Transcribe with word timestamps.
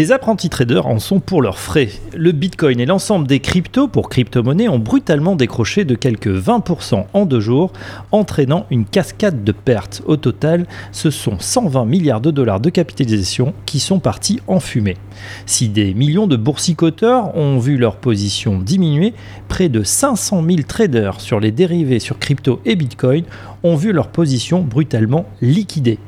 Les 0.00 0.12
apprentis 0.12 0.48
traders 0.48 0.86
en 0.86 0.98
sont 0.98 1.20
pour 1.20 1.42
leurs 1.42 1.58
frais. 1.58 1.90
Le 2.16 2.32
Bitcoin 2.32 2.80
et 2.80 2.86
l'ensemble 2.86 3.26
des 3.26 3.40
cryptos 3.40 3.86
pour 3.86 4.08
crypto-monnaies 4.08 4.66
ont 4.66 4.78
brutalement 4.78 5.36
décroché 5.36 5.84
de 5.84 5.94
quelques 5.94 6.26
20% 6.26 7.04
en 7.12 7.26
deux 7.26 7.40
jours, 7.40 7.70
entraînant 8.10 8.64
une 8.70 8.86
cascade 8.86 9.44
de 9.44 9.52
pertes. 9.52 10.00
Au 10.06 10.16
total, 10.16 10.66
ce 10.90 11.10
sont 11.10 11.38
120 11.38 11.84
milliards 11.84 12.22
de 12.22 12.30
dollars 12.30 12.60
de 12.60 12.70
capitalisation 12.70 13.52
qui 13.66 13.78
sont 13.78 13.98
partis 13.98 14.40
en 14.46 14.58
fumée. 14.58 14.96
Si 15.44 15.68
des 15.68 15.92
millions 15.92 16.26
de 16.26 16.36
boursicoteurs 16.38 17.36
ont 17.36 17.58
vu 17.58 17.76
leur 17.76 17.96
position 17.96 18.58
diminuer, 18.58 19.12
près 19.48 19.68
de 19.68 19.82
500 19.82 20.42
000 20.42 20.62
traders 20.66 21.20
sur 21.20 21.40
les 21.40 21.52
dérivés 21.52 21.98
sur 21.98 22.18
crypto 22.18 22.62
et 22.64 22.74
Bitcoin 22.74 23.24
ont 23.62 23.76
vu 23.76 23.92
leur 23.92 24.08
position 24.08 24.62
brutalement 24.62 25.26
liquidée. 25.42 25.98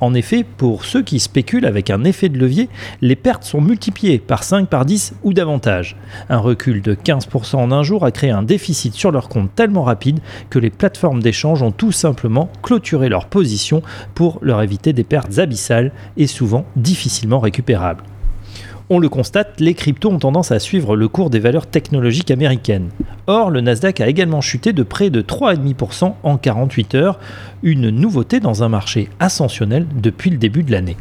En 0.00 0.14
effet, 0.14 0.44
pour 0.44 0.84
ceux 0.84 1.02
qui 1.02 1.20
spéculent 1.20 1.66
avec 1.66 1.90
un 1.90 2.04
effet 2.04 2.28
de 2.28 2.38
levier, 2.38 2.68
les 3.00 3.16
pertes 3.16 3.44
sont 3.44 3.60
multipliées 3.60 4.18
par 4.18 4.44
5, 4.44 4.68
par 4.68 4.84
10 4.84 5.14
ou 5.22 5.32
davantage. 5.32 5.96
Un 6.28 6.38
recul 6.38 6.82
de 6.82 6.94
15% 6.94 7.56
en 7.56 7.72
un 7.72 7.82
jour 7.82 8.04
a 8.04 8.10
créé 8.10 8.30
un 8.30 8.42
déficit 8.42 8.94
sur 8.94 9.10
leur 9.10 9.28
compte 9.28 9.54
tellement 9.54 9.82
rapide 9.82 10.20
que 10.50 10.58
les 10.58 10.70
plateformes 10.70 11.22
d'échange 11.22 11.62
ont 11.62 11.72
tout 11.72 11.92
simplement 11.92 12.50
clôturé 12.62 13.08
leur 13.08 13.26
position 13.26 13.82
pour 14.14 14.38
leur 14.42 14.62
éviter 14.62 14.92
des 14.92 15.04
pertes 15.04 15.38
abyssales 15.38 15.92
et 16.16 16.26
souvent 16.26 16.64
difficilement 16.76 17.40
récupérables. 17.40 18.04
On 18.94 18.98
le 18.98 19.08
constate, 19.08 19.58
les 19.58 19.72
cryptos 19.72 20.10
ont 20.10 20.18
tendance 20.18 20.52
à 20.52 20.58
suivre 20.58 20.96
le 20.96 21.08
cours 21.08 21.30
des 21.30 21.38
valeurs 21.38 21.66
technologiques 21.66 22.30
américaines. 22.30 22.90
Or, 23.26 23.48
le 23.48 23.62
Nasdaq 23.62 24.02
a 24.02 24.06
également 24.06 24.42
chuté 24.42 24.74
de 24.74 24.82
près 24.82 25.08
de 25.08 25.22
3,5% 25.22 26.12
en 26.22 26.36
48 26.36 26.94
heures, 26.96 27.18
une 27.62 27.88
nouveauté 27.88 28.38
dans 28.38 28.62
un 28.62 28.68
marché 28.68 29.08
ascensionnel 29.18 29.86
depuis 29.96 30.28
le 30.28 30.36
début 30.36 30.62
de 30.62 30.72
l'année. 30.72 30.98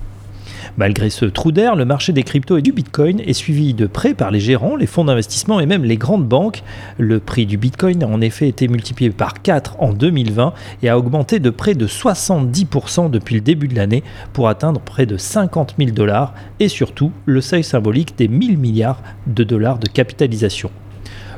Malgré 0.77 1.09
ce 1.09 1.25
trou 1.25 1.51
d'air, 1.51 1.75
le 1.75 1.85
marché 1.85 2.13
des 2.13 2.23
cryptos 2.23 2.57
et 2.57 2.61
du 2.61 2.71
Bitcoin 2.71 3.19
est 3.19 3.33
suivi 3.33 3.73
de 3.73 3.87
près 3.87 4.13
par 4.13 4.31
les 4.31 4.39
gérants, 4.39 4.75
les 4.75 4.87
fonds 4.87 5.05
d'investissement 5.05 5.59
et 5.59 5.65
même 5.65 5.83
les 5.83 5.97
grandes 5.97 6.27
banques. 6.27 6.63
Le 6.97 7.19
prix 7.19 7.45
du 7.45 7.57
Bitcoin 7.57 8.03
a 8.03 8.07
en 8.07 8.21
effet 8.21 8.47
été 8.47 8.67
multiplié 8.67 9.11
par 9.11 9.41
4 9.41 9.77
en 9.79 9.93
2020 9.93 10.53
et 10.83 10.89
a 10.89 10.97
augmenté 10.97 11.39
de 11.39 11.49
près 11.49 11.73
de 11.73 11.87
70% 11.87 13.09
depuis 13.09 13.35
le 13.35 13.41
début 13.41 13.67
de 13.67 13.75
l'année 13.75 14.03
pour 14.33 14.47
atteindre 14.47 14.81
près 14.81 15.05
de 15.05 15.17
50 15.17 15.75
000 15.77 15.91
dollars 15.91 16.33
et 16.59 16.67
surtout 16.67 17.11
le 17.25 17.41
seuil 17.41 17.63
symbolique 17.63 18.17
des 18.17 18.27
1000 18.27 18.57
milliards 18.57 19.01
de 19.27 19.43
dollars 19.43 19.79
de 19.79 19.87
capitalisation. 19.87 20.71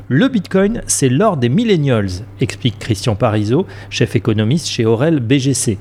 Le 0.08 0.28
Bitcoin, 0.28 0.82
c'est 0.86 1.08
l'or 1.08 1.38
des 1.38 1.48
millennials, 1.48 2.10
explique 2.38 2.78
Christian 2.78 3.14
Parizeau, 3.14 3.66
chef 3.88 4.16
économiste 4.16 4.68
chez 4.68 4.84
Aurel 4.84 5.18
BGC. 5.18 5.78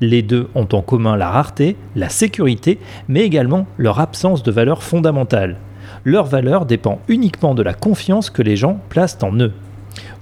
Les 0.00 0.22
deux 0.22 0.48
ont 0.54 0.68
en 0.72 0.82
commun 0.82 1.16
la 1.16 1.30
rareté, 1.30 1.76
la 1.96 2.08
sécurité, 2.08 2.78
mais 3.08 3.20
également 3.20 3.66
leur 3.78 4.00
absence 4.00 4.42
de 4.42 4.50
valeur 4.50 4.82
fondamentale. 4.82 5.56
Leur 6.04 6.24
valeur 6.24 6.66
dépend 6.66 7.00
uniquement 7.08 7.54
de 7.54 7.62
la 7.62 7.74
confiance 7.74 8.30
que 8.30 8.42
les 8.42 8.56
gens 8.56 8.78
placent 8.88 9.18
en 9.22 9.34
eux. 9.38 9.52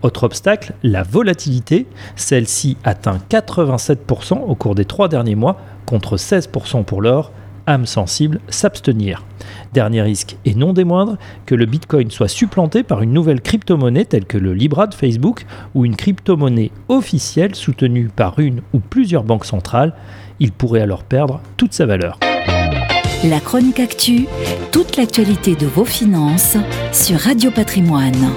Autre 0.03 0.25
obstacle, 0.25 0.73
la 0.83 1.03
volatilité. 1.03 1.87
Celle-ci 2.17 2.77
atteint 2.85 3.19
87% 3.31 4.41
au 4.41 4.55
cours 4.55 4.75
des 4.75 4.85
trois 4.85 5.09
derniers 5.09 5.35
mois, 5.35 5.59
contre 5.87 6.17
16% 6.17 6.85
pour 6.85 7.03
l'or 7.03 7.33
âme 7.71 7.87
sensible, 7.87 8.41
s'abstenir. 8.49 9.25
Dernier 9.73 10.03
risque, 10.03 10.37
et 10.45 10.55
non 10.55 10.73
des 10.73 10.85
moindres, 10.85 11.17
que 11.47 11.55
le 11.55 11.67
Bitcoin 11.67 12.11
soit 12.11 12.29
supplanté 12.29 12.83
par 12.83 13.03
une 13.03 13.13
nouvelle 13.13 13.41
crypto-monnaie 13.41 14.05
telle 14.05 14.25
que 14.25 14.39
le 14.39 14.53
Libra 14.53 14.87
de 14.87 14.95
Facebook 14.95 15.47
ou 15.75 15.85
une 15.85 15.97
crypto-monnaie 15.97 16.73
officielle 16.89 17.55
soutenue 17.55 18.09
par 18.15 18.39
une 18.39 18.63
ou 18.73 18.81
plusieurs 18.81 19.25
banques 19.25 19.45
centrales. 19.45 19.95
Il 20.41 20.53
pourrait 20.53 20.83
alors 20.83 21.05
perdre 21.05 21.41
toute 21.57 21.73
sa 21.73 21.87
valeur. 21.87 22.19
La 23.25 23.39
chronique 23.39 23.81
actu, 23.81 24.27
toute 24.73 24.97
l'actualité 24.97 25.55
de 25.55 25.67
vos 25.67 25.85
finances 25.85 26.57
sur 26.93 27.19
Radio 27.19 27.51
Patrimoine. 27.51 28.31